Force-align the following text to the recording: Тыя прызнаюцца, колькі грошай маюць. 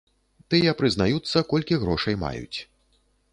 Тыя 0.53 0.71
прызнаюцца, 0.79 1.43
колькі 1.51 1.79
грошай 1.85 2.19
маюць. 2.25 2.57